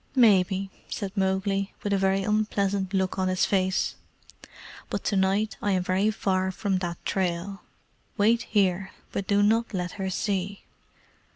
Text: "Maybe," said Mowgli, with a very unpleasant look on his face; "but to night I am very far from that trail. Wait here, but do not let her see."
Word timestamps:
"Maybe," 0.15 0.71
said 0.89 1.15
Mowgli, 1.15 1.75
with 1.83 1.93
a 1.93 1.97
very 1.99 2.23
unpleasant 2.23 2.91
look 2.91 3.19
on 3.19 3.27
his 3.27 3.45
face; 3.45 3.93
"but 4.89 5.03
to 5.03 5.15
night 5.15 5.57
I 5.61 5.73
am 5.73 5.83
very 5.83 6.09
far 6.09 6.49
from 6.49 6.79
that 6.79 6.97
trail. 7.05 7.61
Wait 8.17 8.41
here, 8.49 8.89
but 9.11 9.27
do 9.27 9.43
not 9.43 9.75
let 9.75 9.91
her 10.01 10.09
see." 10.09 10.63